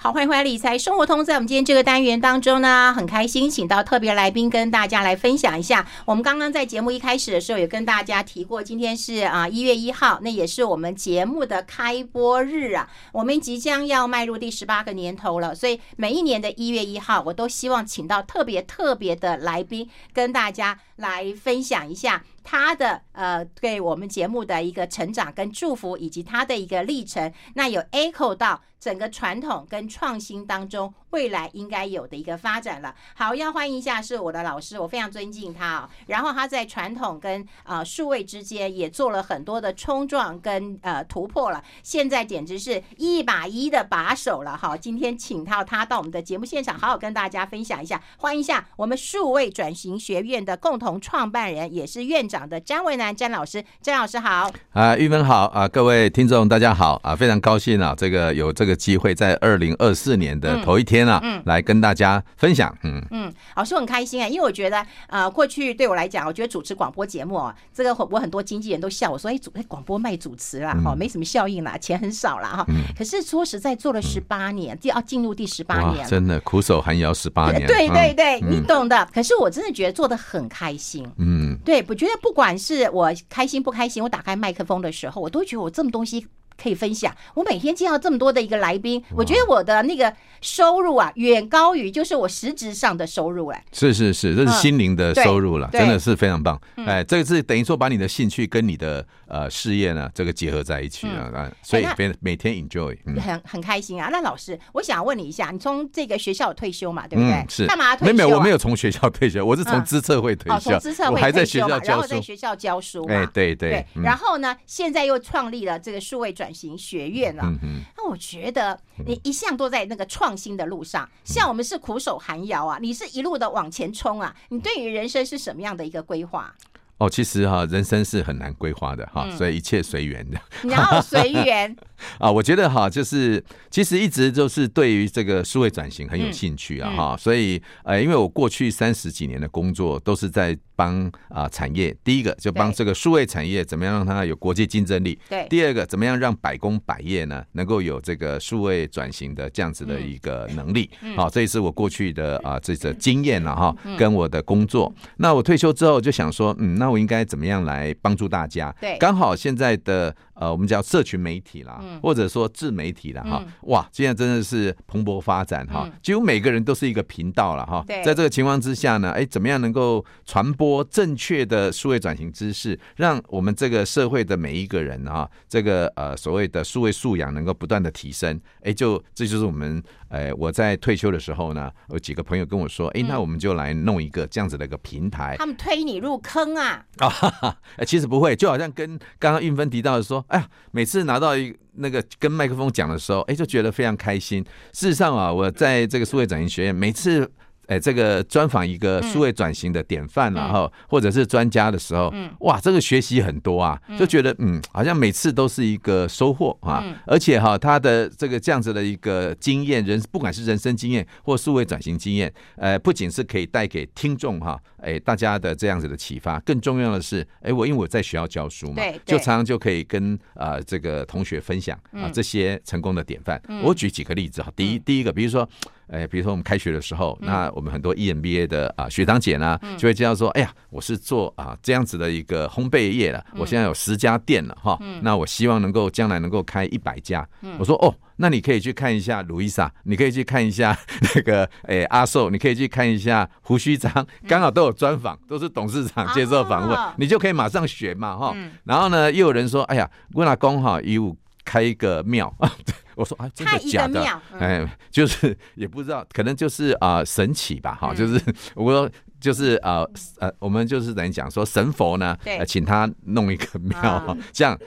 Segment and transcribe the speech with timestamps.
[0.00, 1.24] 好，欢迎回来理财生活通。
[1.24, 5.84] 在我们今天这个单元当中呢，很开心请到特别来宾跟大家来分享一下。
[6.04, 12.88] 我们刚刚在节目一开始的时候，有跟大家提过，今天是啊一月一号，那也是我们节目的开播日啊。
[13.10, 22.22] 我们即将要迈入第十八个年头了，所以每一年的一月一号，我都希望请到特别特别的来宾，跟大家来分享一下。
[22.50, 32.94] 他的呃，对我们节目的一个成长跟祝福，以及他的一个历程，那有 echo 到整个传统跟创新当中未来应该有的一个发展了。
[33.14, 35.90] 好，要欢迎一下是我的老师，我非常尊敬他啊。
[36.06, 44.56] 然后他在传统跟呃数位之间也做了很多的冲撞跟呃突破了，现在简直是一把一的把手了。
[44.56, 48.02] 好，今天请到他到我们的节目现场，好好跟大家分享一下。
[48.16, 52.48] 欢迎一下我们数位转型学院的共同创办人，也是院长。
[52.48, 63.04] 的詹维南詹老师，詹老师好啊，玉芬好啊，各位听众大家好啊，非常高兴啊，这个有这个机会在二零二四年的头一天啊，嗯，来跟大家分享，嗯。
[63.10, 79.06] 嗯，老师很开心啊，因为我觉得呃，过去对我来讲，我觉得主持广播节目啊，这个我很多经纪人都笑我说，哎，主哎广播卖主持啦，哈，没什么效应啦， 钱很少啦，哈，可是说实在做了十八年，第要进入第十八年，真的苦守寒窑十八年， 对对对，你懂的。
[79.12, 82.28] 可是我真的觉得做的很开心，嗯，对，我觉得不。
[82.28, 86.24] 不管是我开心不开心，我打开麦克风的时候，我都觉得我这么东西。
[86.60, 87.14] 可以分享。
[87.34, 93.64] 我每天见到这么多的一个来宾，我觉得我的那个收入啊，远高于就是我实质上的收入哎。
[93.72, 96.60] 是是是，这是心灵的收入了，真的是非常棒。
[96.86, 104.08] 哎，这个是等于说把你的兴趣跟你的呃事业呢，这个结合在一起了啊，所以每每天 enjoy，很很开心啊。
[104.10, 107.44] 那老师，我想问你一下，你从这个学校退休嘛，对不对？
[107.48, 107.66] 是。
[107.66, 108.14] 干嘛退休？
[108.14, 110.70] 没有，我没有从学校退休，我是从资策会退休。
[110.70, 113.06] 从资策会退休嘛，然后在学校教书。
[113.06, 113.84] 哎，对对。
[114.02, 117.34] 然后呢，现在又创立了这个数位转型学院。
[117.40, 126.54] 嗯嗯，那我觉得你一向都在那个创新的路上，像我们是苦守寒窑啊，你是一路的往前冲啊，你对于人生是什么样的一个规划？
[126.98, 130.40] 哦，其实哈，人生是很难规划的哈，所以一切随缘的。
[130.68, 131.76] 然后随缘
[132.18, 154.92] 啊，我觉得哈，就是其实一直就是对于这个数位转型很有兴趣啊哈，所以呃，因为我过去三十几年的工作都是在帮啊产业，第一个就帮这个数位产业怎么样让它有国际竞争力，对；第二个怎么样让百工百业呢能够有这个数位转型的这样子的一个能力，好，这也是我过去的啊这个经验了哈，跟我的工作。
[155.18, 156.88] 那我退休之后就想说，嗯，那。
[156.88, 158.74] 那我应该怎么样来帮助大家？
[158.80, 167.84] 对，刚好现在的呃，我们叫社群媒体啦，或者说自媒体啦，哈，哇，现在真的是蓬勃发展哈，几乎每个人都是一个频道了哈。
[167.88, 178.40] 在这个情况之下呢，哎，怎么样能够传播正确的数位转型知识，让我们这个社会的每一个人啊，这个呃所谓的数位素养能够不断的提升？
[178.62, 179.82] 哎，就这就是我们。
[180.08, 186.82] 哎，我在退休的时候呢，有几个朋友跟我说：“哎，那我们就来弄一个这样子的一个平台。”他们推你入坑啊？
[186.96, 197.30] 啊，哎，其实不会，就好像跟刚刚运芬提到的说：“哎呀，每次拿到一那个跟麦克风讲的时候，哎，就觉得非常开心。”事实上啊，我在这个数位转型学院每次。
[197.68, 223.38] 哎，这个专访一个数位转型的典范，然后或者是专家的时候，哇，这个学习很多啊，就觉得嗯，好像每次都是一个收获啊，而且哈，他的这个这样子的一个经验，人不管是人生经验或数位转型经验，呃，不仅是可以带给听众哈，哎，大家的这样子的启发，更重要的是，哎，我因为我在学校教书嘛，就常常就可以跟啊这个同学分享啊这些成功的典范。
[223.62, 225.46] 我举几个例子哈，第一第一个，比如说。
[225.90, 237.26] 哎，比如说我们开学的时候，那我们很多 EMBA 的啊学长姐呢，就会这样说：“哎呀，我是做啊这样子的一个烘焙业的，我现在有十家店了哈，那我希望能够将来能够开一百家。”
[237.58, 240.76] 我说：“哦，那你可以去看一下路易莎，你可以去看一下
[241.14, 248.36] 那个 哎阿寿，你可以去看一下胡须章，刚好都有专访，都是董事长接受访问，你就可以马上学嘛哈。
[248.64, 251.16] 然后呢，又有人说：‘哎呀，我老公哈有
[251.48, 252.32] 开一个庙。
[252.94, 254.04] ’我说啊，真的假的？
[254.38, 258.20] 哎，就是也不知道，可能就是啊、呃、神奇吧，哈，就是
[258.54, 258.90] 我说。
[259.20, 259.88] 就是呃
[260.18, 264.58] 呃，我们就是等于讲说神佛呢，呃，请他弄一个庙 这样。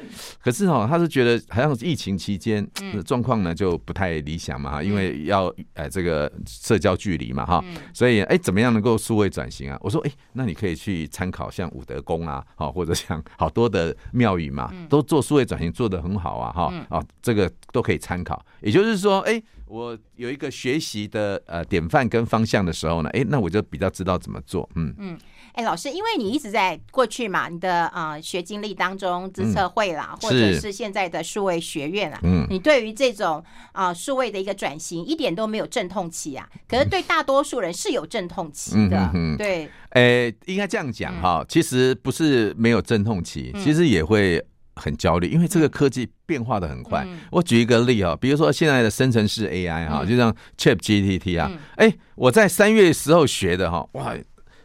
[0.42, 2.68] 可是哦，他是觉得好像疫情期间
[3.06, 7.63] 状况呢就不太理想嘛，因为要呃这个社交距离嘛哈，
[7.94, 9.77] 所以哎，怎么样能够数位转型啊？
[9.81, 18.44] 我说哎，那你可以去参考像武德宫啊，好或者像好多的庙宇嘛，都做数位转型做得很好啊哈啊，这个都可以参考。
[18.62, 19.42] 也就是说，哎。
[19.71, 24.69] 我有一个学习的呃典范跟方向的时候呢，哎，那我就比较知道怎么做。
[24.75, 25.18] 嗯嗯，
[25.53, 33.41] 哎，老师，因为你一直在过去嘛，你的呃学经历当中，资策会啦，嗯、或者是现在的数位学院啊，嗯，你对于这种
[33.71, 36.50] 啊、呃、数位的一个转型，一点都没有阵痛期啊。
[36.68, 39.69] 可是对大多数人是有阵痛期的，对。
[39.91, 44.45] 哎，应该这样讲哈，其实不是没有阵痛期，其实也会。
[44.75, 47.03] 很焦虑，因为这个科技变化的很快。
[47.06, 54.15] 嗯、我举一个例啊，比如说现在的生成式 AI 哈、嗯，就像 ChatGPT 啊，哎、嗯欸，我在三月时候学的哈，哇，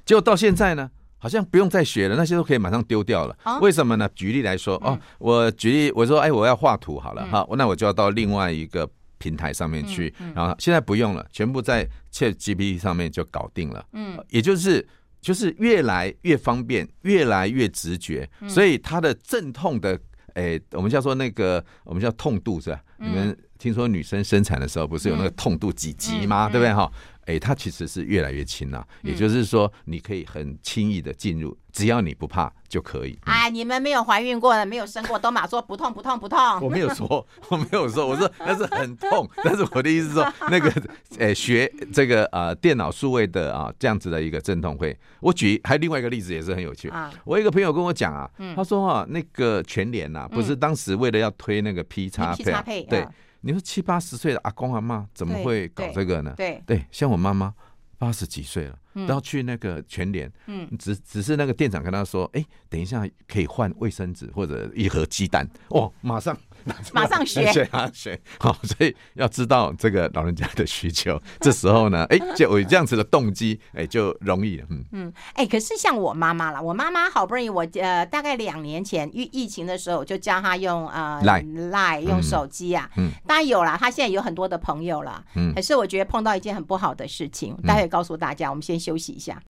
[0.04, 0.88] 结果到现在呢，
[1.18, 3.36] 好像不用再学了，那些都可以马上丢掉了。
[3.44, 4.08] 哦、为什么呢？
[4.14, 8.88] 举例来说哦，我举例我说，哎，我要画图好了哈，那我就要到另外一个
[9.18, 13.84] 平台上面去，然后现在不用了，全部在 ChatGPT 上面就搞定了。
[13.92, 14.86] 嗯，也就是。
[15.26, 19.98] 就是越来越方便，越来越直觉，所以它的阵痛的，
[20.34, 22.80] 诶、欸，我们叫做那个，我们叫痛度是吧？
[22.98, 26.48] 你们听说女生生产的时候不是有那个痛度几级吗？
[26.48, 26.88] 对不对哈？
[27.26, 33.18] 哎、欸，它其实是越来越轻了，也就是说，你可以很轻易的进入，只要你不怕就可以。
[33.26, 36.38] 嗯、哎，你们没有怀孕过的，没有生过，都马说不痛不痛不痛。
[36.60, 40.70] 我没有说， 我没有说，我说那是很痛，但是我的意思是说，那个，
[41.18, 46.92] 哎、欸，学这个呃电脑数位的啊这样子的一个阵痛会，我举还有另外一个例子也是很有趣。
[47.24, 53.04] 我一个朋友跟我讲啊，他说啊，那个全联呐，不是当时为了要推那个 P 叉配，对。
[53.46, 56.34] 你说七八十岁的阿公阿妈怎么会搞这个呢？
[56.36, 57.54] 对对，对，像我妈妈
[57.96, 66.36] 八十几岁了，然后去那个全联，嗯，只只是那个店长跟他说，哎，等一下可以换卫生纸或者一盒鸡蛋，哦，马上。
[66.92, 74.84] 马上学，学啊学，好，所以要知道这个老人家的需求，这时候呢，哎，就有这样子的动机，哎，就容易了，嗯。
[74.92, 89.40] 嗯，哎，可是像我妈妈啦，我妈妈好不容易，我呃大概两年前疫疫情的时候，我就教她用呃 Line Line 用手机啊，嗯，当然有了，她现在有很多的朋友了，嗯，可是我觉得碰到一件很不好的事情，待会告诉大家，我们先休息一下。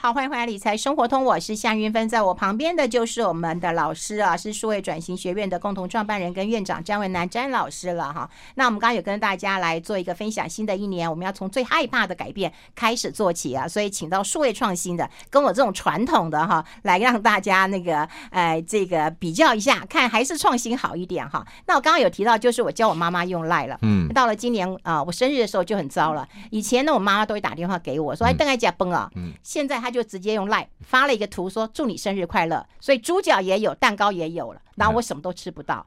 [0.00, 8.30] 好，欢迎回来，理财生活通，我是夏云芬，在我旁边的就是我们的老师啊，是数位转型学院的共同创办人跟院长詹文南詹老师了哈。
[8.54, 21.44] 那我们刚刚有跟大家来做一个分享，新的一年我们要从最害怕的改变开始做起啊，所以请到数位创新的，跟我这种传统的哈，来让大家那个呃这个比较一下，看还是创新好一点哈。
[21.66, 29.87] 那我刚刚有提到，就是我教我妈妈用 Line 了，嗯，到了今年啊，我生日的时候就很糟了，以前呢我妈妈都会打电话给我说，哎，邓爱甲崩啊，嗯，现在她。
[29.88, 32.64] 他就直接用 Line 发了一个图，说祝你生日快乐。
[32.78, 35.86] 所以猪脚也有，蛋糕也有了，然后我什么都吃不到，啊、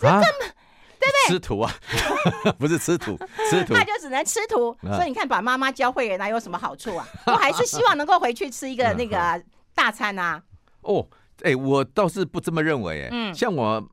[0.00, 0.54] 这根本
[0.98, 1.32] 对不对？
[1.34, 1.70] 吃土啊，
[2.58, 3.18] 不是吃土，
[3.50, 4.70] 吃土， 那就只能吃土。
[4.88, 7.06] 啊、所以你看，把妈妈教会了，那有什么好处啊？
[7.26, 9.42] 我还是希望能够回去吃一个那个
[9.74, 10.42] 大餐啊。
[10.80, 11.06] 哦，
[11.42, 13.86] 哎、欸，我倒是不这么认为、欸，哎，嗯，像我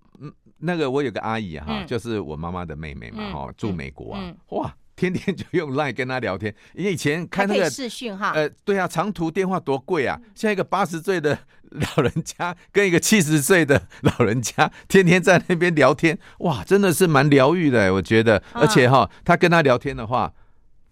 [0.60, 4.74] 那个我有个阿姨哈，嗯、就是我妈妈的妹妹嘛，哈、嗯，住美国啊，嗯、哇。
[5.00, 10.20] 天天就用 Line 跟他聊天，因为以前看那个视讯哈，呃，对啊，长途电话多贵啊！
[10.36, 11.40] 现在一个八十岁的
[11.72, 18.44] 老人家跟一个七十岁的 老人家天天在那边聊天，哇，真的是蛮疗愈的，我觉得。
[18.52, 20.34] 而且哈，他跟他聊天的话，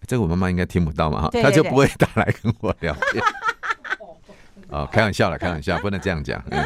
[0.06, 3.22] 这个我妈妈应该听不到嘛哈，他就不会打来跟我聊天。
[4.70, 6.42] 哦，开玩笑了，开玩笑， 不能这样讲。
[6.50, 6.62] 嗯，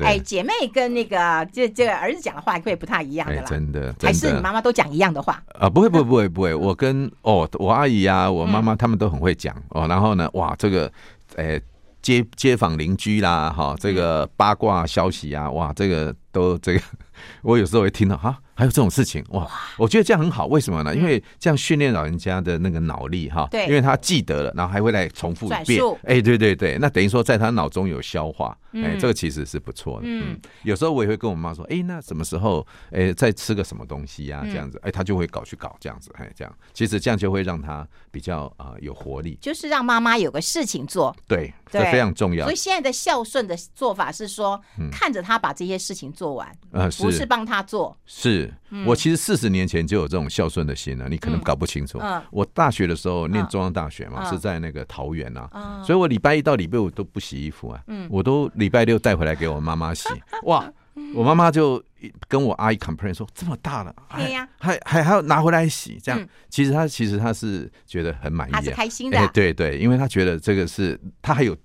[0.00, 3.42] 哎，姐妹跟那个这这个儿子讲的话会不太一样的啦。
[3.46, 5.68] 真的，还是你妈妈都讲一样的话啊？
[5.68, 6.54] 不会，不会，不会，不会。
[6.54, 9.86] 我跟哦，我阿姨啊，我妈妈他们都很会讲哦。
[9.86, 10.90] 然后呢，哇，这个，
[11.36, 11.60] 哎，
[12.00, 16.80] 街街坊邻居啦，哈，这个八卦消息啊，哇，这个都这个，
[17.42, 18.38] 我有时候会听到哈。
[18.54, 20.94] 还有这种事情哇，我觉得这样很好，为什么呢？
[20.94, 30.02] 因为这样训练老人家的那个脑力哈，对，因为他记得了，然后还会来重复一遍，哎，对对对，那等于说在他脑中有消化，哎，这个其实是不错的。
[30.06, 34.42] 嗯，有时候我也会跟我妈说，哎，那什么时候哎再吃个什么东西呀？
[34.44, 42.44] 这样子，哎，他就会搞去搞这样子，哎，这样，其实这样就会让他比较啊有活力，就是让妈妈有个事情做，对，这非常重要。
[42.44, 44.60] 所以现在的孝顺的做法是说，
[44.92, 48.41] 看着他把这些事情做完，呃，不是帮他做，是。
[48.86, 52.00] 我其实四十年前就有这种孝顺的心了，你可能搞不清楚。
[52.30, 60.08] 我大学的时候念中央大学嘛，是在那个桃园啊，所以我礼拜一到礼拜五都不洗衣服啊，我都礼拜六带回来给我妈妈洗。
[60.44, 60.72] 哇，
[61.14, 61.82] 我妈妈就
[62.28, 66.28] 跟我阿姨 complain 说，这么大了，还还还还要拿回来洗，这样。
[66.48, 71.56] 其实她其实她是觉得很满意，她是开心的，对对，因为她觉得这个是她还有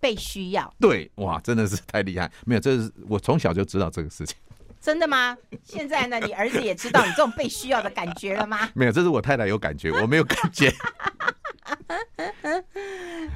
[0.00, 4.36] 被需要，对，哇，真的是太厉害，没有，这是我从小就知道这个事情。
[4.82, 5.38] 真的吗？
[5.62, 6.18] 现在呢？
[6.18, 8.68] 你儿子也知道你这种被需要的感觉了吗？
[8.74, 10.68] 没有，这是我太太有感觉，我没有感觉。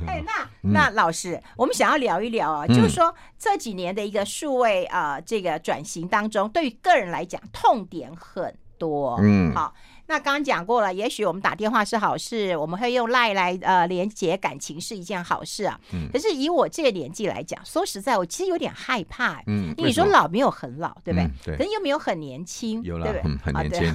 [0.08, 9.16] 哎，那那老师，我们想要聊一聊啊，就是说这几年的一个数位啊，这个转型当中，对于个人来讲，痛点很多。
[9.22, 9.72] 嗯，好。
[10.08, 15.78] 那刚刚讲过了，也许我们打电话是好事，我们会用赖来呃连接感情是一件好事啊。
[15.92, 16.08] 嗯。
[16.12, 19.42] 可是以我这个年纪来讲，说实在，我其实有点害怕。
[19.46, 19.74] 嗯。
[19.76, 21.30] 你说老没有很老，对不对？
[21.44, 21.56] 对。
[21.56, 23.92] 可是又没有很年轻，有了，嗯，很年轻。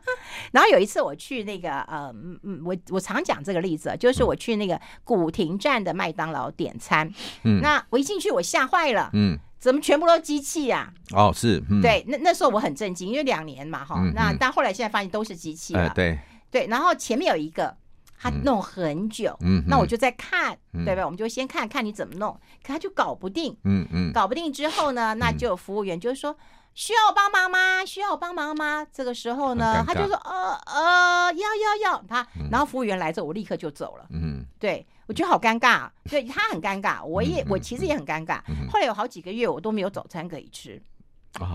[0.52, 7.10] 然后有一次我去那个呃嗯嗯，我我常讲这个例子，就是我去那个古亭站的麦当劳点餐。
[7.44, 7.60] 嗯。
[7.60, 9.10] 那我一进去，我吓坏了。
[9.14, 9.38] 嗯。
[9.64, 10.92] 怎么全部都机器呀？
[11.14, 16.18] 哦，是，对，那那时候我很震惊，因为两年嘛，哈，那但后来现在发现都是机器了，对。
[16.50, 17.74] 对，然后前面有一个，
[18.18, 21.02] 他弄很久，嗯，那我就在看，对不对？
[21.02, 26.36] 我们就先看看你怎么弄，可他就搞不定，嗯嗯，搞不定之后呢，那就有服务员就是说，
[26.74, 27.84] 需要我帮忙吗？
[27.84, 28.86] 需要我帮忙吗？
[28.92, 34.86] 这个时候呢，他就说，呃呃，要要要，他，然后服务员来之后，我立刻就走了，嗯，对。
[35.06, 38.40] 我觉得好尴尬，对他很尴尬，我也我其实也很尴尬。
[38.70, 40.82] 后来有好几个月我都没有早餐可以吃，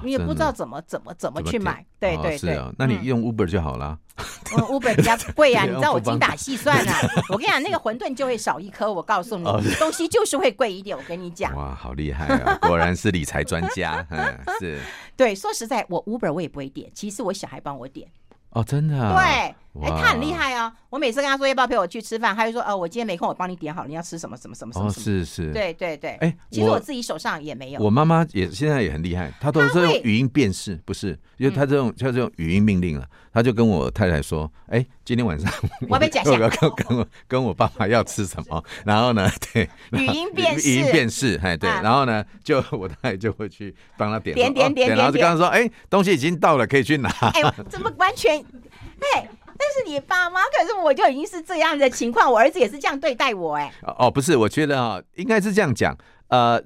[0.03, 1.85] 你也不知道怎么怎么怎么去买。
[1.99, 3.97] 对对对，那你用 Uber 就好了。
[4.45, 6.95] Uber 比较 贵呀，你知道我精打细算啊。
[7.29, 9.43] 我跟你讲，那个馄饨就会少一颗，我告诉你，
[9.79, 10.97] 东西就是会贵一点。
[10.97, 12.57] 我跟你讲，哇，好厉害啊！
[12.61, 14.05] 果然是理财专家。
[14.09, 14.79] 嗯，是。
[15.15, 18.07] 对，说实在，我 Uber 我也不会点，其实我小孩帮我点。
[18.51, 19.15] 哦，真的啊？
[19.15, 19.55] 对。
[19.83, 20.71] 哎，他很厉害哦！
[20.89, 26.11] 我每次跟他说要不要陪我去吃饭，他就说：“呃，我今天没空，我帮你点好，你要吃什么什么什么什么。”哦，是是，对对对。
[26.21, 27.81] 哎，其实我自己手上也没有。
[27.81, 35.51] 我妈妈也现在也很厉害，她都是用语音辨识，不是，因为她这种她这种语音命令了，她就跟我太太说：“哎，今天晚上
[35.87, 38.63] 我要讲我要跟跟我跟我爸爸要吃什么？
[38.85, 48.43] ”然后呢，对，语音辨识，语音辨识，哎，对，然后呢，就我太太就会去帮他点点点点，然后就刚刚说：“哎，东西已经到了，可以去拿。”哎，怎么完全？
[49.15, 49.29] 哎。
[49.59, 53.71] 但是你爸妈，可是我就已经是这样的情况，我儿子也是这样对待我，哎。
[53.99, 55.95] 哦，不是，我觉得啊，应该是这样讲，
[56.29, 56.59] 呃。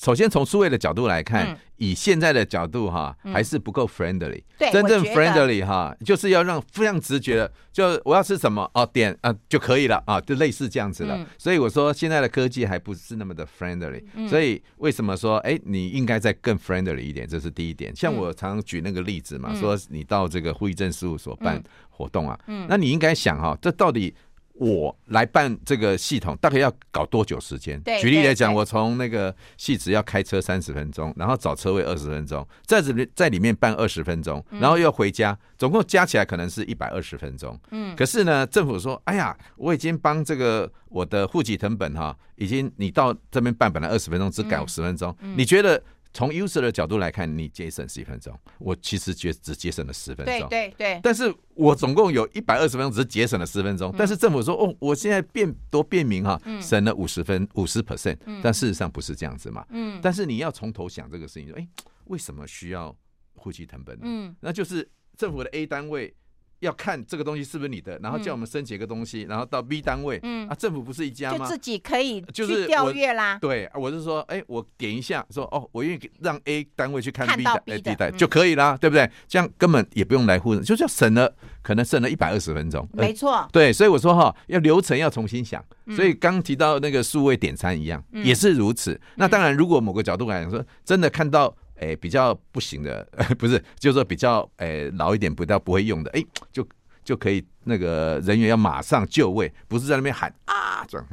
[0.00, 4.42] 首先从数位的角度来看，嗯、以现在的角度哈，还是不够 friendly。
[4.56, 11.16] 对，真正 friendly 哈，就是要让非常直觉的，就我要吃什么哦，点啊就可以了啊，就类似这样子了。
[11.16, 14.02] 嗯、所以我说现在的科技还不是那么的 friendly。
[14.14, 17.26] 嗯、所以为什么说哎，你应该再更 friendly 一点？
[17.26, 17.94] 这是第一点。
[17.96, 24.14] 像我常举那个例子嘛，嗯、说你到这个户役政事务所办活动啊，嗯、那你应该想哈，这到底。
[24.58, 27.80] 我来办这个系统大概要搞多久时间？
[28.00, 37.58] 举例来讲，我从那个戏子要开车三十分钟，然后找车位二十分钟，在这里在里面办二十分钟，然后又回家，总共加起来可能是一百二十分钟。
[37.70, 45.82] 嗯，可是呢，政府说，哎呀，我已经帮这个我的户籍成本哈，已经你到这边办本来二十分钟，只改十分钟，你觉得？
[46.12, 50.48] 从 user 的角度来看，你节省十一分钟，我其实觉只节省了十分钟。
[50.48, 51.00] 对对对。
[51.02, 53.92] 但是我总共有一百二十分钟，只是节省了十分钟。
[53.92, 58.16] 嗯、但是政府说，哦，我现在变多便民哈，省了五十分五十 percent。
[58.42, 59.64] 但事实上不是这样子嘛。
[59.70, 60.00] 嗯。
[60.02, 61.68] 但是你要从头想这个事情，说，哎，
[62.04, 62.94] 为什么需要
[63.34, 64.02] 户籍成本呢？
[64.04, 64.36] 嗯。
[64.40, 66.14] 那就是政府的 A 单位。
[66.60, 71.38] 要看这个东西是不是你的，然后叫我们申请一个东西，然后到 B 单位，嗯啊，政府不是一家吗？
[71.38, 73.38] 就自己可以就是调阅啦。
[73.40, 79.08] 对，我是说，哎，我点一下，说哦，我愿意让 A 单位去看 B 单，B 单就可以啦，对不对？
[79.28, 82.86] 这样根本也不用来户，就是要省了，可能省了一百二十分钟。
[82.92, 83.48] 没错。
[83.52, 85.64] 对，所以我说哈，要流程要重新想。
[85.94, 89.00] 所以刚提到那个数位点餐一样，也是如此。
[89.16, 91.54] 那当然，如果某个角度来讲说，真的看到。
[91.80, 93.06] 哎，比较不行的，
[93.38, 96.66] 不是，就是说比较哎老一点，比较不会用的，哎，就
[97.04, 97.44] 就可以。
[97.68, 101.06] 那个人员要马上就位，不是在那边喊啊，这样。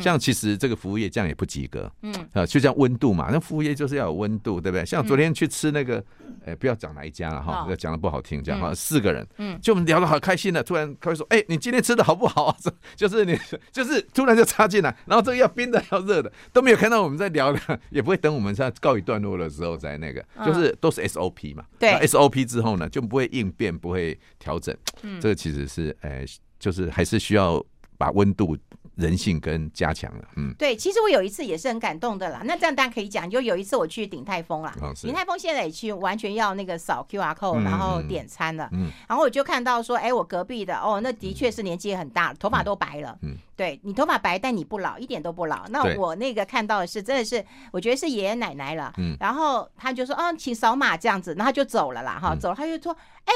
[0.00, 1.90] 像其实这个服务业这样也不及格。
[2.02, 4.84] 嗯啊，就像温度嘛，那服务业就是要有温度，对不对？
[4.84, 6.04] 像昨天去吃那个，
[6.44, 12.56] 哎，不要讲哪一家了哈，讲的不好听，讲哈，四个人，嗯，就我们聊的好开心的，突然他会说，哎，你今天吃的好不好啊？
[12.96, 13.38] 就是你，
[13.70, 21.64] 就是突然就插进来，然后这个要冰的要热的都没有看到我们在聊的，也不会等我们在告一段落的时候再那个，就是都是 SOP 嘛。
[21.78, 24.76] 对，SOP 之后呢，就不会应变，不会调整。
[25.02, 25.91] 嗯，这个其实是。
[26.00, 26.24] 哎，
[26.58, 27.64] 就是还是需要
[27.96, 28.56] 把温度、
[28.96, 30.28] 人性跟加强了。
[30.36, 32.42] 嗯，对，其实我有一次也是很感动的啦。
[32.44, 38.68] 那这样大家可以讲，就有一次我去鼎泰丰啦，鼎泰丰现在也去完全要那个扫 QR code，然后点餐了。
[38.72, 43.16] 嗯，然后我就看到说，哎，我隔壁的哦，那的确是年纪也很大，头发都白了。
[43.22, 45.66] 嗯，对你头发白，但你不老，一点都不老。
[45.68, 48.92] 那我那个看到的是，真的是我觉得是爷爷奶奶了。
[48.98, 52.18] 嗯，然后他就说，嗯，请扫码这样子，然后他就走了啦。
[52.20, 52.94] 哈，走了他就说，
[53.24, 53.32] 哎。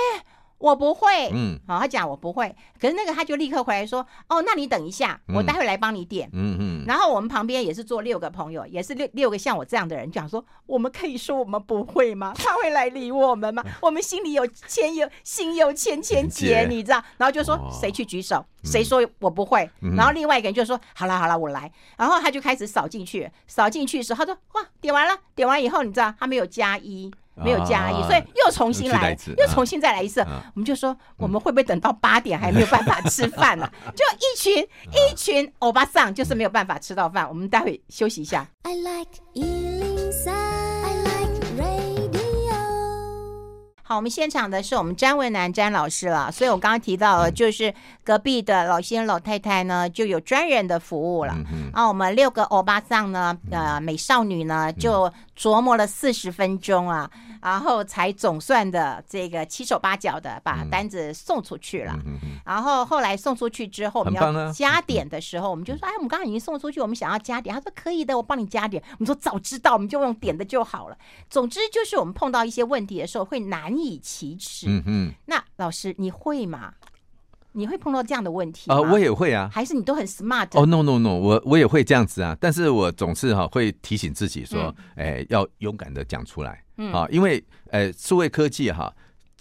[0.58, 12.32] 我不会，嗯，好，他讲我不会，可是那个他就立刻回来说，哦，那你等一下，我待会来帮你点，嗯嗯，然后我们旁边也是坐六个朋友，也是六六个像我这样的人，讲说，我们可以说我们不会吗？
[12.36, 13.62] 他会来理我们吗？
[13.82, 17.02] 我们心里有千有心有千千结，你知道？
[17.18, 19.68] 然后就说谁去举手，谁说我不会？
[19.96, 21.70] 然后另外一个人就说，好了好了，我来。
[21.98, 27.12] 然后他就开始扫进去，扫进去的时候，他说，哇，点完了，点完以后，你知道他没有加一。
[27.36, 30.20] 没有加一，所以又重新来，又重新再来一次。
[30.20, 33.70] 我们就说，我们会不会等到八点还没有办法吃饭呢？
[33.94, 37.28] 就一群一群欧巴桑，就是没有办法吃到饭。
[37.28, 38.46] 我们待会休息一下。
[38.62, 39.10] I like
[43.88, 51.36] 好，我们现场的是我们詹文南詹老师了，所以我刚刚提到了，就是隔壁的老先生老太太呢，就有专人的服务了。
[51.72, 57.10] 然后我们六个欧巴桑呢，呃，美少女呢，就琢磨了四十分钟啊。
[57.42, 61.96] 然后才总算的这个七手八脚的把单子送出去了。
[62.44, 70.98] 然后后来送出去之后，我们要加点的时候，我们就说：“哎，我们刚刚已经送出去，我们想要加点。”他说：“可以的，我帮你加点。”我们说：“早知道我们就用点的就好了。”
[71.30, 74.66] 总之就是我们碰到一些问题的时候会难以启齿。
[74.68, 75.14] 嗯嗯。
[75.26, 76.72] 那老师你会吗？
[77.56, 78.78] 你会碰到这样的问题啊？
[78.78, 79.48] 我也会啊。
[79.50, 80.46] 还是你都很 smart？
[80.52, 82.36] 哦，no no no，我我也会这样子啊。
[82.38, 88.94] 但是我总是哈会提醒自己说：“哎，要勇敢的讲出来。”嗯，啊，因为呃，数位科技哈，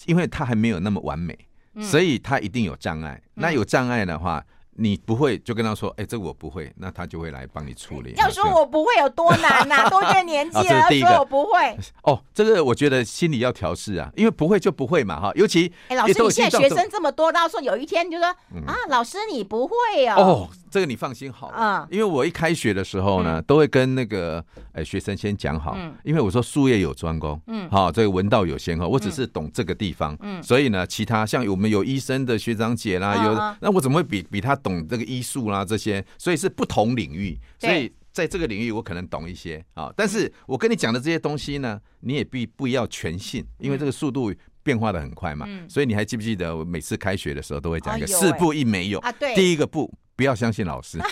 [0.05, 1.37] 因为它还没有那么完美，
[1.81, 3.21] 所以它一定有障碍。
[3.33, 4.41] 那有障碍的话，
[4.77, 8.13] 你不会就跟他说，哎，这个我不会，那他就会来帮你处理。
[8.17, 9.87] 要说我不会有多难呐？
[9.89, 11.77] 都这年纪了，要说我不会。
[12.03, 15.31] 哦，这个我觉得心里要调试啊，因为不会就不会嘛，哈。
[15.35, 18.27] 尤其哎，老师，你现在学生这么多，到时候有一天就说
[18.65, 19.73] 啊，老师你不会
[20.07, 20.15] 哦。
[20.17, 36.05] 哦，这个你放心好了，因为我一开学的时候呢，都会跟那个哎学生先讲好，因为我说术业有专攻，嗯，好，这个文道有先后，我只是懂这个地方，嗯，所以呢，其他像我们有医生的学长姐啦，有那我怎么会比比他懂这个医术啦这些？
[36.17, 49.89] 所以是不同领域，所以在这个领域我可能懂一些啊，但是我跟你讲的这些东西呢，你也必不要全信，因为这个速度变化的很快嘛，所以你还记不记得我每次开学的时候都会讲一个四步一没有啊，对，第一个不。
[50.15, 50.99] 不要相信老师，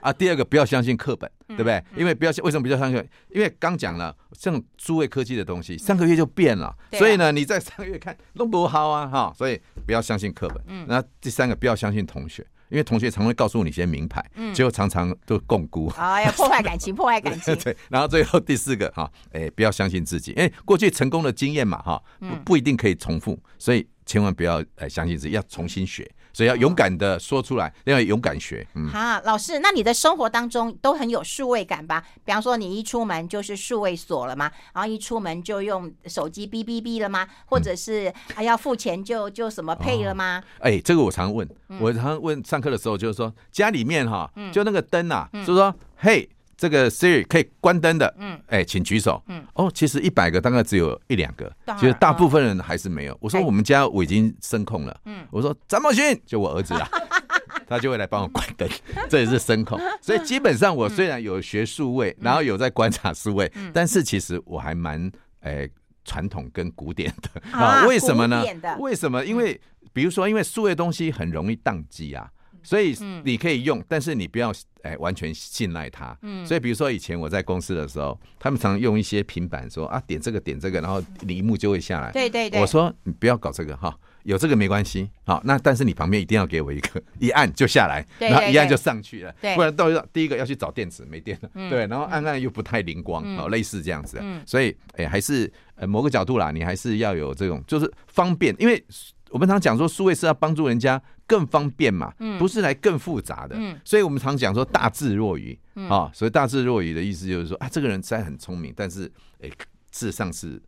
[0.00, 1.82] 啊，第二个不要相信课本，对不对？
[1.96, 3.08] 因为不要为什么不要相信？
[3.28, 10.62] 因为刚讲了，像诸位科技的东西，三个月就变了，所以呢，你在三个月看弄不好啊，哈，所以不要相信课本。
[10.68, 14.24] 嗯那第三个不要相信同学，因为同学常会告诉你一些名牌，
[14.54, 17.54] 结果常常都共估，啊，要 破坏感情，破坏感情。
[17.56, 26.10] 对，然后最后第四个哈，哎，不要相信自己，哎，过去成功的经验嘛，哈，不不一定可以重复，所以千万不要哎相信自己，要重新学。
[26.36, 28.66] 所以要勇敢的说出来，要勇敢学。
[28.74, 32.04] 嗯，好，老师，那你的生活当中都很有数位感吧？
[32.26, 34.52] 比方说，你一出门就是数位锁了吗？
[34.74, 37.26] 然后一出门就用手机哔哔哔了吗？
[37.46, 40.44] 或者是还要付钱就就什么 Pay 了吗？
[40.58, 41.48] 哎，这个我常问，
[41.80, 46.28] 我常问上课的时候就是说，家里面哈，就那个灯啊，就说嘿。
[46.56, 53.16] 这个 Siri 可以关灯的，嗯，哎，请举手，嗯，哦，其实一百个大概只有一两个，其实大部分人还是没有。
[53.20, 56.88] 我说我们家我已经声控了，嗯，我说张茂勋就我儿子啊，
[57.68, 58.66] 他就会来帮我关灯，
[59.10, 59.78] 这也是声控。
[60.00, 65.68] 所以基本上我虽然有学数位，然后有在观察数位，但是其实我还蛮哎
[66.06, 67.84] 传统跟古典的啊。
[67.88, 68.42] 为什么呢？
[68.78, 69.22] 为什么？
[69.26, 69.60] 因为
[69.92, 72.30] 比如说，因为数位东西很容易宕机啊。
[72.66, 74.52] 所以你可以用，但是你不要
[74.82, 76.18] 哎完全信赖它。
[76.22, 82.10] 嗯，所以比如说以前我在公司的时候，他们常用一些平板说啊，点这个点这个，然后萤幕就会下来。
[82.10, 82.60] 对对对。
[82.60, 85.08] 我说你不要搞这个哈，有这个没关系。
[85.24, 89.32] 好，那但是你旁边一定要给我一个，一按就下来，然后一按就上去了。
[89.54, 91.50] 不然到第一个要去找电池没电了。
[91.70, 91.86] 对。
[91.86, 94.18] 然后按按又不太灵光，哦，类似这样子。
[94.20, 94.42] 嗯。
[94.44, 98.84] 所以哎，还是呃某个角度啦，你还是要有这种就是方便，因为。
[99.30, 103.56] 我们常讲说，数位是要帮助人家更方便嘛，不是来更复杂的。
[103.58, 105.58] 嗯所以我们常讲说大智若愚
[105.88, 109.10] 啊，所以大智若愚的意思就是说啊，这个人虽然很聪明，但是
[109.40, 109.48] 诶，
[109.90, 110.62] 事实上是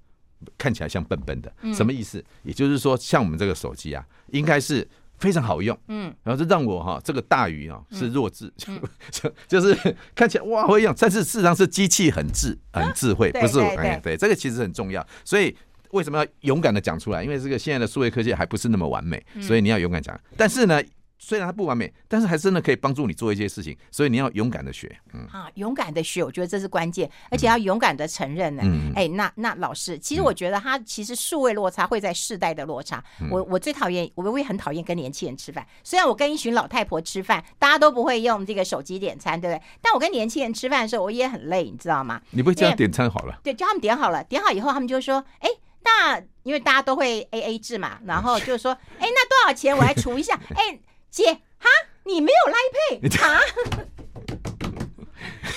[0.57, 1.53] 看起来像笨笨的。
[1.73, 2.23] 什么意思？
[2.42, 4.87] 也就是说，像我们这个手机啊，应该是
[5.18, 5.79] 非常好用。
[5.87, 8.53] 嗯，然后就让我哈，这个大鱼啊是弱智，
[9.11, 13.64] 就就是看起来哇会用，但是事实上是机器很智很智慧， 不是我。
[13.77, 15.57] 哎，对，这个其实很重要，所以。
[15.90, 17.22] 为什么要勇敢的讲出来？
[17.22, 20.18] 因为这个现在的数位科技还不是那么完美，所以你要勇敢讲。
[20.37, 20.83] 但是呢，
[21.20, 24.96] 虽然它不完美，但是还真的可以帮助你做一些事情，所以你要勇敢的学。
[25.12, 28.62] 嗯，啊，勇敢的学，我觉得这是关键，而且要勇敢的承认呢。
[28.64, 33.03] 嗯，哎，那那老师，其实我觉得他其实数位落差会在世代的落差。
[33.31, 35.66] 我我最讨厌，我我也很讨厌跟年轻人吃饭。
[35.83, 39.62] 虽然我跟一群老太婆吃饭，大家都不会用这个手机点餐，对不对？
[39.83, 42.20] 但我跟年轻人吃饭的时候，我也很累，你知道吗？
[42.31, 43.40] 你不会叫他点餐好了？
[43.42, 45.48] 对，叫他们点好了，点好以后，他们就说，哎。
[45.88, 49.77] 那因为大家都会 A A 制嘛，然后 就是说，哎，那多少钱？
[49.77, 50.38] 我来除一下。
[50.55, 50.79] 哎，
[51.11, 51.68] 姐，哈，
[52.05, 53.40] 你没有 Line Pay 哈？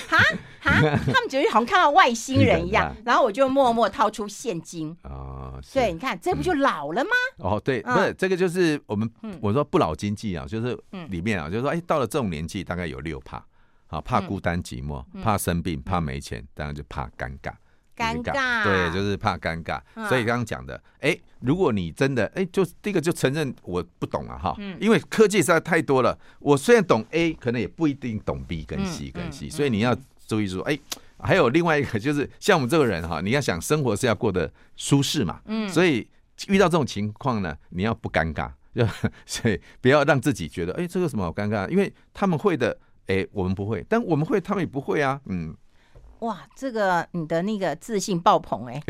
[0.08, 0.18] 哈
[0.60, 0.80] 哈，
[1.12, 4.96] 他们觉得好像看到外星人一样，然后我就默默掏出现金。
[5.04, 7.10] 哦，对，你看这不就老了吗？
[7.38, 13.44] 哦，对，不是这个就是我们我说不老经济啊，就是里面啊，就是说，哎，到了这种年纪，大概有六怕。
[13.88, 17.52] 啊，怕孤单寂寞，怕生病，怕没钱，当然就怕尴尬。
[17.96, 19.80] 尴尬，对，就是怕尴尬。
[20.08, 26.18] 所以刚刚讲的，哎，如果你真的，哎，就第一个就承认我不懂了哈，因为科技实在太多了。
[26.38, 30.78] 我虽然懂 A，可能也不一定懂 B 跟 C 跟 C，所以你要注意说，哎，
[31.18, 36.08] 还有另外一个就是，像我们这个人哈，你要想生活是要过得舒适嘛，嗯所以
[36.48, 38.86] 遇到这种情况呢，你要不尴尬，就
[39.26, 41.68] 所以不要让自己觉得，哎，这个什么好尴尬？
[41.68, 42.78] 因为他们会的。
[43.08, 45.20] 哎，我们不会，但我们会，他们也不会啊。
[45.26, 45.52] 嗯，
[46.22, 48.80] 哇，这个你的那个自信爆棚哎，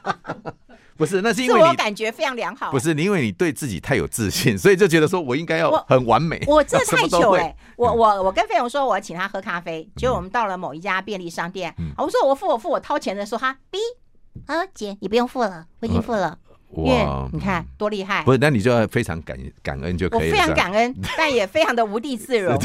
[0.98, 2.70] 不是，那是因为我感觉非常良好。
[2.70, 6.42] 不是，因为你对自己太有自信，所以就觉得说我应该要很完美。
[6.46, 7.56] 我这太糗哎！
[7.76, 13.78] 我我我跟费勇说，我要请他喝咖啡，结果我们到了某一家便利商店，我说我付我付我掏钱的时候，他 B
[14.46, 16.38] 啊姐你不用付了，我已经付了。
[16.74, 18.22] 哇，你看多厉害！
[18.24, 20.26] 不是，那你就要非常感感恩就可以了。
[20.28, 22.56] 我非常感恩，但也非常的无地自容。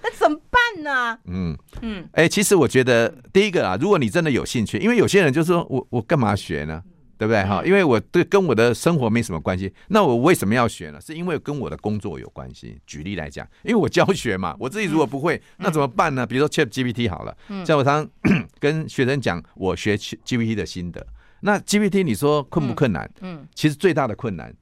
[0.00, 1.18] 那怎么办呢？
[1.26, 1.53] 嗯
[1.86, 6.82] 嗯，哎，其实我觉得第一个啊，如果你真的有兴趣，因为有些人就说我我干嘛学呢？
[7.16, 7.62] 对不对哈？
[7.64, 11.00] 因为我对跟我的生活没什么关系，那我为什么要学呢？
[11.00, 12.76] 是因为跟我的工作有关系。
[12.86, 16.26] 举例来讲，因为我教学嘛，我自己如果不会，那怎么办呢？
[16.26, 21.06] 比如说 ChatGPT 好了，像我常常 跟学生讲我学 GPT 的心得。
[21.40, 23.08] 那 GPT 你说困不困难？
[23.20, 24.52] 嗯，嗯，其实最大的困难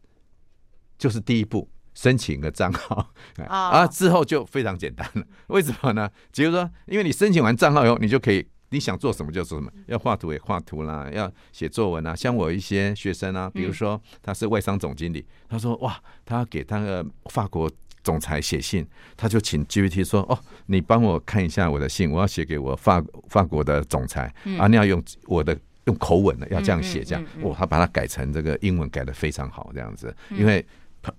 [0.99, 3.13] 就是第一步申请个账号，
[3.47, 5.23] 啊，之后就非常简单了。
[5.49, 6.11] 为什么呢？
[6.35, 12.15] 比如说，因为你申请完账号以后，你就可以你想做什么就做什么，要画图也画图啦，要写作文啊。
[12.15, 17.71] 像我一些学生啊，比如说他是外商总经理，他说哇，他要给他个法国
[18.03, 25.59] 总裁写信，他就请 GPT 说哦，你帮我看一下我的信，我要写给我法法国的总裁啊，你要用我的。
[25.87, 30.65] 用口吻的要这样写，这样哦，他把它改成这个英文改的非常好，这样子，因为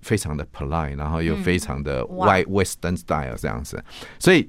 [0.02, 3.82] 非常的 polite，然后又非常的 white western style 这样子，
[4.18, 4.48] 所以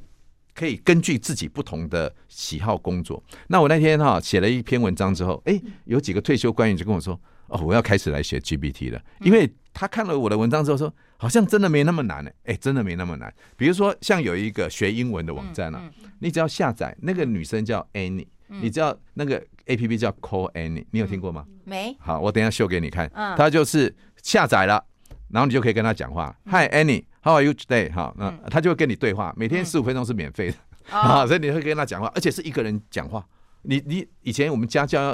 [0.53, 3.21] 可以根据自己不同的喜好工作。
[3.47, 13.33] 那我那天哈写了一篇文章之后，哎，有几个退休官员就跟我说，哦，我要开始来学 GPT 了，因为他看了我的文章之后说，好像真的没那么难呢，哎，真的没那么难。
[13.57, 18.27] 比如说像有一个学英文的网站啊，你只要下载，那个女生叫 Annie。
[18.47, 21.43] 你知道那个 A P P 叫 Call Annie，你有听过吗？
[21.63, 21.97] 没。
[21.99, 23.09] 好，我等一下秀给你看。
[23.15, 23.35] 嗯。
[23.35, 24.85] 它就是下载了，
[25.35, 26.33] 然后你就可以跟他讲话。
[26.45, 27.91] Hi Annie，How are you today？
[27.91, 30.55] 哈，那他就会跟你对话，每天十五分钟是免费的
[30.97, 33.21] 啊，所以你会跟他讲话，而且是一个人讲话。
[33.63, 35.13] 你你以前我们家教，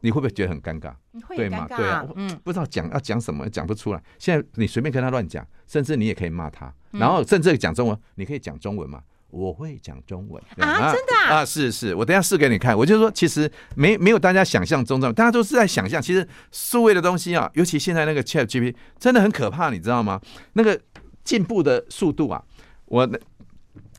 [0.00, 0.92] 你会不会觉得很尴尬？
[1.34, 1.66] 对吗？
[1.66, 4.02] 对啊，嗯，不知道讲要讲什么，讲不出来。
[4.18, 9.00] 现在你随便跟他乱讲，甚至你也可以骂他，然后甚至讲中文，你可以讲中文嘛。
[9.30, 12.76] 我会讲中文啊，真的啊，啊，是是，我等一下试给你看。
[12.76, 16.00] 我就说，其实没没有大家想象中这样，大家都是在想象。
[16.00, 20.20] 其实数位的东西啊，尤其现在那个 ChatGPT 真的很可怕，你知道吗？
[20.54, 20.80] 那个
[21.24, 22.42] 进步的速度啊，
[22.86, 23.18] 我那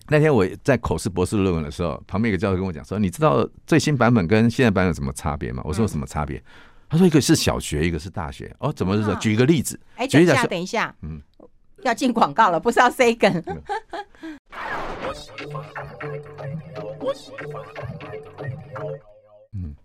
[0.08, 6.42] 那天我在口试博士论文的时候，旁边一个教授跟我讲说：“你知道最新版本跟现在版本有什么差别吗？”我说：“什么差别？”
[6.90, 9.14] 他说：“一个是小学，一个是大学。”哦，怎么是说？
[9.16, 9.80] 举一个例子。
[9.96, 11.22] 哎，等一下，等一下，嗯，
[11.84, 13.44] 要进广告了，不是要 say 梗。
[19.54, 19.76] 嗯，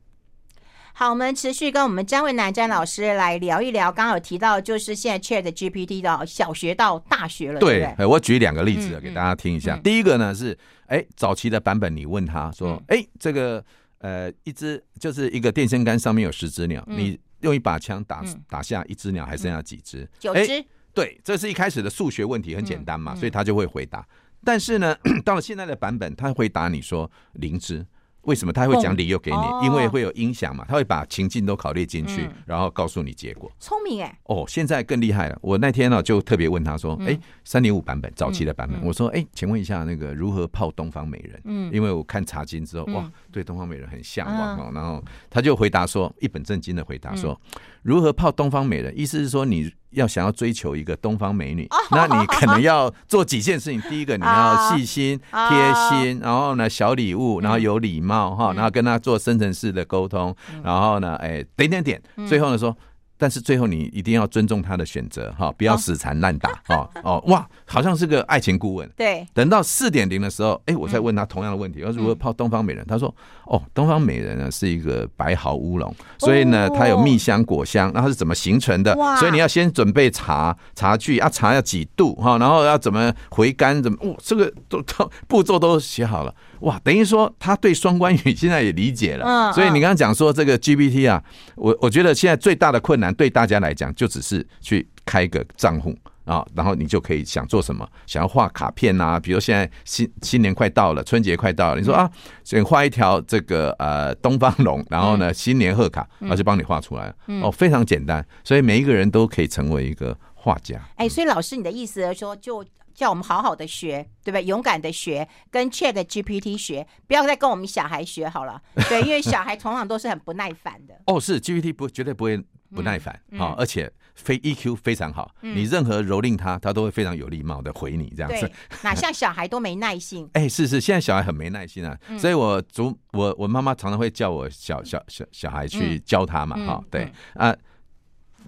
[0.92, 3.90] 好，我们持续跟我们詹文男詹老师来聊一聊。
[3.90, 9.76] 刚刚有提到，就是现在 Chat GPT 的小学到大学了，对，我举两个例子给大家听一下。
[9.78, 10.56] 第一个呢是，
[10.86, 13.64] 哎，早期的版本，你问他说，哎、嗯，这个
[13.98, 20.06] 呃，一只就是一个电线杆上面有十只鸟，嗯、你用一把枪打打下一只鸟，还剩下几只？
[20.18, 20.62] 九只。
[20.92, 24.06] 对，这是一开始的数学问题，很简单嘛，所以他就会回答。
[24.44, 27.84] 但是呢， 到了现在的版本，他回答你说灵芝。
[28.22, 29.66] 为什么他会讲理由给你？
[29.66, 33.52] 因为会有音响嘛，他会把情境都考虑进去，然后告诉你结果。
[33.60, 34.18] 聪明哎！
[34.24, 35.38] 哦，现在更厉害了。
[35.42, 41.38] 我那天呢就特别问他说：“哎，三点五版本早期的版本，我说哎，请问一下那个如何泡东方美人？
[41.44, 44.70] 嗯，因为我看茶经之后，哇，对东方美人很向往哦。
[44.72, 47.38] 然后他就回答说，一本正经的回答说，
[47.82, 48.98] 如何泡东方美人？
[48.98, 53.80] 意思是说你要想要追求一个东方美女，那你可能要做几件事情。
[53.82, 62.76] 第一个，你要细心 贴心，然后呢小礼物，然后有礼貌哈，然后跟他做深层次的沟通，然后呢，哎，点点点，最后呢说。”
[63.24, 68.86] 但是最后你一定要尊重他的选择哈，不要死缠烂打哦哦哇，好像是个爱情顾问。
[68.94, 72.84] 对，等到四点零的时候，哎，我再问他同样的问题，要如何泡东方美人？
[72.86, 73.08] 他说，
[73.46, 78.92] 哦，东方美人呢是一个白毫乌龙，所以呢它有蜜香果香，那它是怎么形成的？
[79.18, 86.34] 所以你要先准备茶茶具啊，茶要几度哈，然后要怎么回甘，怎么哦，这个都都步骤都写好了。
[86.60, 91.22] 哇，等于说他对双关语现在也理解了，嗯，所以你刚刚讲说这个 GPT 啊，
[91.56, 102.10] 我我觉得现在最大的困难对大家来讲，就只是去开个账户啊，然后你就可以想做什么，想要画卡片啊，比如现在新新年快到了，春节快到了，你说啊，
[102.42, 110.80] 想画一条这个呃东方龙，然后呢新年贺卡，然后就帮你画出来了，哦，非常简单，所以每一个人都可以成为一个画家。
[110.96, 112.64] 哎，所以老师你的意思是说就。
[112.94, 114.44] 叫我们好好的学，对不对？
[114.44, 118.62] 勇敢的学，跟 Chat GPT 学，不要再跟我们小孩学好了。
[118.88, 120.94] 对，因为小孩通常都是很不耐烦的。
[121.06, 125.34] 哦，是 GPT 不绝对不会不耐烦啊、嗯哦，而且非 EQ 非常好。
[125.42, 128.50] 嗯、你任何蹂躏他，他都会非常有礼貌的回你这样子。
[128.82, 130.28] 哪像小孩都没耐性？
[130.34, 131.98] 哎，是是，现在小孩很没耐心啊。
[132.08, 137.54] 嗯、所以我祖我我妈妈常常会叫我小小小小孩去教他嘛，哈、嗯，对啊，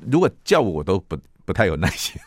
[0.09, 2.21] 如果叫我我都不不太有耐心。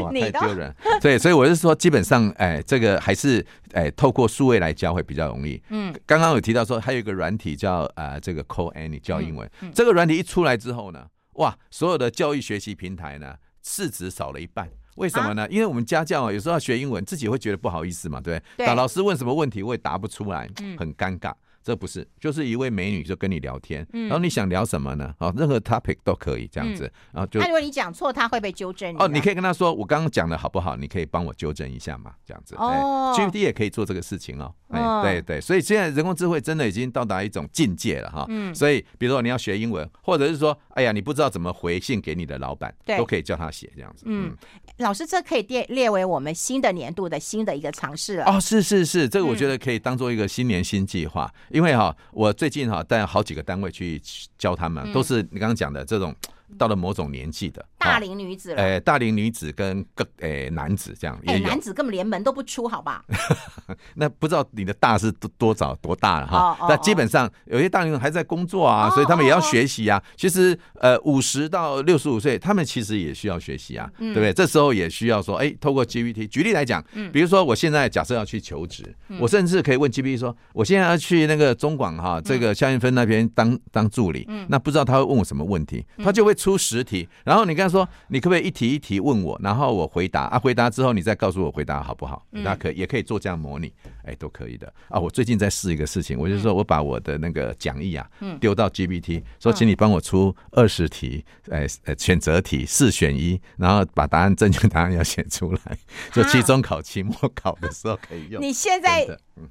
[0.00, 0.74] 哇，太丢人！
[1.00, 5.60] 对，所以我是说，基本上，哎，这个还是哎，透过数位来教会比较容易。
[5.70, 9.48] 嗯，刚刚有提到说，还有一个软体叫呃，这个 Call Annie 教英文。
[9.74, 14.68] 这个软体一出来之后呢，哇，所有的教育学习平台呢，市值少了一半。
[14.96, 15.46] 为什么呢？
[15.48, 18.74] 因为我们家教啊，有时候要学英文，自己会觉得不好意思嘛，对不对？
[18.74, 21.32] 老师问什么问题，我也答不出来，很尴尬。
[21.68, 25.14] 这不是，就是一位美女就跟你聊天，然后你想聊什么呢？
[25.18, 27.38] 哦，任何 topic 都可以这样子，然后就。
[27.38, 28.96] 那如果你讲错，他会被纠正。
[28.98, 30.76] 哦，你可以跟他说，我刚刚讲的好不好？
[30.76, 32.54] 你可以帮我纠正一下嘛，这样子。
[32.56, 33.14] 哦。
[33.14, 34.50] GPT 也可以做这个事情哦。
[34.70, 38.24] 哎，对对，所以现在人工智慧真的已经到达一种境界了哈。
[38.30, 38.54] 嗯。
[38.54, 44.04] 所以，比如说你要学英文，或者是说，哎呀，你不知道怎么回信给你的老板，都可以叫他写这样子。
[44.06, 44.34] 嗯。
[44.78, 48.24] 老师，这可以列列为我们新的年度的新的一个尝试了。
[48.24, 51.28] 哦，是是是，这个我觉得可以当做一个新年新计划，
[51.58, 52.32] 因为哈，我。
[52.32, 54.00] 最近哈带好几个单位去
[54.38, 56.14] 教他们，都是你刚刚讲的这种。
[56.56, 63.04] 到了某种年纪的大龄女子了，哎，大龄女子跟个哎男子这样，哎，男子根本连门都不出，好吧？
[63.94, 66.56] 那不知道你的大是多多早多大了哈？
[66.68, 70.02] 那基本上有些大龄人还在工作啊，所以他们也要学习啊。
[70.16, 74.32] 其实呃，五十到六十五岁，他们其实也需要学习啊，对不对？
[74.32, 76.82] 这时候也需要说，哎，透过 GPT，举例来讲，
[77.12, 78.84] 比如说我现在假设要去求职，
[79.20, 86.37] 我甚至可以问 GPT 说，我现在要去那个中广哈，这个夏云芬那边当当助理，那不知道他会问我什么问题，他就会。
[86.38, 90.38] 出十题，然后你跟他说，你可不可以一题一题问我，然后我回答啊？
[90.38, 92.24] 回答之后你再告诉我回答好不好？
[92.30, 93.72] 那可也可以做这样模拟，
[94.04, 94.98] 哎，都可以的啊。
[94.98, 98.08] 我最近在试一个事情，我就是说我把我的那个讲义啊，
[98.40, 101.66] 丢到 GPT，说请你帮我出二十题，哎，
[101.98, 105.78] 选择题四选一，然后把答案正确答案要写出来，
[106.12, 108.40] 就期中考、期末考的时候可以用。
[108.40, 109.04] 你现在，
[109.36, 109.48] 嗯，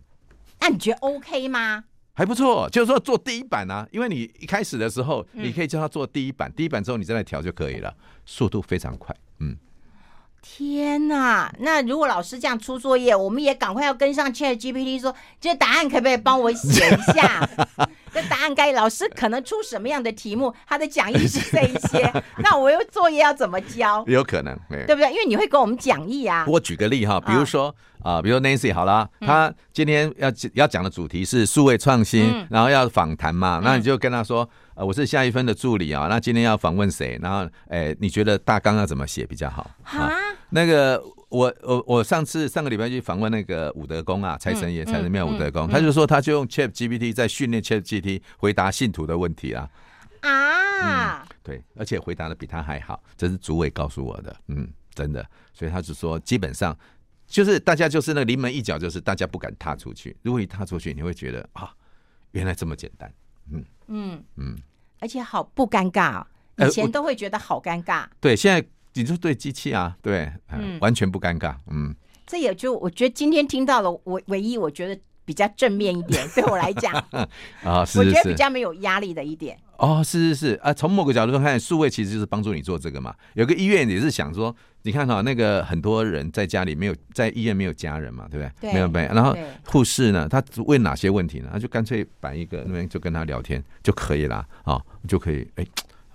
[0.59, 1.83] 那你觉得 OK 吗？
[2.17, 7.93] 还不错，就是说做第一版啊，因为你一开始的时候，你可以叫他做第一版，第一版之后你再来调就可以了，
[8.25, 9.15] 速度非常快。
[9.39, 9.55] 嗯，
[10.41, 17.47] 天哪，那如果老师这样出作业，我们也赶快要跟上 ChatGPT 说，这答案可不可以帮我写一下？
[18.17, 20.51] 这答案该老师可能出什么样的题目？
[20.65, 24.03] 他的讲义是这一些， 那我又作业要怎么交？
[24.07, 25.11] 有可能，对不对？
[25.11, 26.43] 因为你会给我们讲义啊。
[26.47, 27.67] 我举个例哈，比如说
[27.99, 37.19] 啊、呃，比如说 Nancy 好了，他今天要要讲的主题是数位创新，嗯、然后要访谈嘛，那你就跟他说，呃，我是夏一芬的助理啊，那今天要访问谁？
[37.21, 39.69] 然后，哎，你觉得大纲要怎么写比较好？
[39.83, 40.11] 啊，
[40.49, 40.99] 那个。
[41.29, 49.69] 我我我上次上个礼拜去访问那个武德宫啊，财神爷、财神庙武德宫，他就说他就用 Chat GPT 在训练 Chat GPT 回答信徒的问题啊。
[50.21, 56.77] 啊、嗯，对，而且回答的比他还好，这是主委告诉我的，嗯，真的，所以他就说基本上
[57.27, 61.73] 就是大家就是那个临门一脚，就是大家不敢踏出去，如果你踏出去，你会觉得啊，
[62.31, 63.13] 原来这么简单，
[63.51, 64.57] 嗯嗯嗯，
[64.99, 66.23] 而且好不尴尬，
[66.57, 68.65] 以前都会觉得好尴尬，对，现在。
[69.01, 76.93] 你就对机器啊，对，嗯，完全不尴尬，嗯，这也就我觉得今天听到了，我唯一我觉得比较正面一点， 对我来讲
[77.63, 79.57] 啊，是是是，我觉得比较没有压力的一点。
[79.77, 83.13] 哦，是是是啊，从某个角度看，数位其实就是帮助你做这个嘛。
[83.35, 88.71] 有个医院也是想说，你看哈，那个很多人在家里没有，在医院没有家人嘛，对不对？
[88.71, 89.13] 对，没有没有。
[89.13, 91.49] 然后护士呢，他问哪些问题呢？
[91.53, 95.65] 他就干脆摆一个那边就跟他聊天就可以了啊，就可以哎。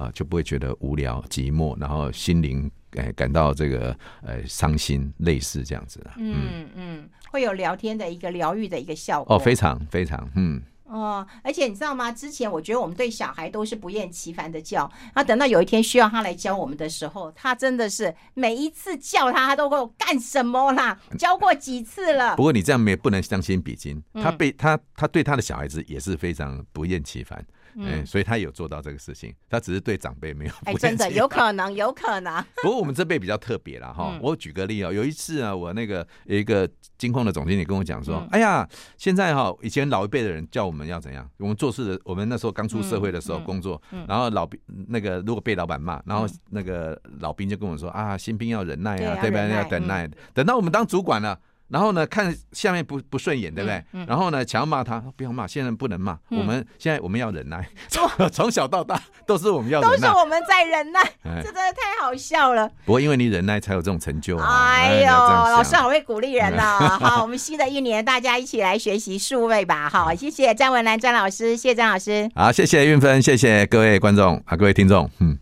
[0.03, 6.11] 啊，就不会觉得无聊、寂寞，然后心灵哎感到这个呃伤心，类似这样子的。
[6.17, 9.37] 嗯嗯，会有聊天的一个疗愈的一个效果。
[9.37, 10.63] 哦，非常非常，嗯。
[10.85, 12.13] 哦，而且你知道吗？
[12.13, 21.01] 之前我觉得我们对小孩都是不厌其烦的叫，那等到有一天需要他来教我们的时候，他真的是每一次叫他，他都会干什么啦？
[21.19, 22.37] 教过几次了？
[22.37, 27.43] 不过你这样没不能将心比心，他被他他对他的小孩子也是非常不厌其烦。
[27.75, 30.53] 嗯，所以他有做到这个事情，他只是对长辈没有。
[30.65, 32.43] 哎，真的有可能，有可能。
[32.63, 34.19] 不过我们这辈比较特别了哈。
[34.21, 41.29] 我举个例哦，有一次啊，我那个有一个金控的总经理跟我讲说：“哎呀，现在哈，以前老一辈的人叫我们要怎样？
[41.39, 49.49] 我们做事的，我们那时候刚出社会的时候工作，然后老兵那个如果被老板骂，然后那个老兵就跟我说啊，新兵要忍耐啊，对不对？
[49.51, 51.39] 要等耐，等到我们当主管了。”
[51.73, 53.77] 然后呢，看下面不不顺眼，对不对？
[53.93, 56.13] 嗯嗯、然后呢，想要骂他，不要骂，现在不能骂。
[56.29, 61.01] 嗯、我们现在我们要忍耐，从 从小到大都是我们要忍耐，都是我们在忍耐，
[61.43, 62.69] 这真的太好笑了。
[62.85, 64.37] 不过因为你忍耐，才有这种成就。
[64.37, 66.63] 哎呦，老师好会鼓励人呢。
[66.63, 69.89] 好，我们新的一年大家一起来学习数位吧。
[69.89, 72.31] 好，谢谢詹文兰詹老师，谢谢詹老师。
[72.35, 75.39] 好，谢谢运芬，谢谢各位观众啊，各位听众，嗯。